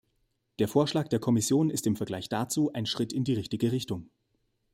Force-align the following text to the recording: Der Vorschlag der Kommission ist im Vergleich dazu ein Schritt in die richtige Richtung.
Der 0.57 0.67
Vorschlag 0.67 1.09
der 1.09 1.19
Kommission 1.19 1.69
ist 1.69 1.85
im 1.85 1.95
Vergleich 1.95 2.27
dazu 2.27 2.73
ein 2.73 2.87
Schritt 2.87 3.13
in 3.13 3.23
die 3.23 3.33
richtige 3.35 3.71
Richtung. 3.71 4.09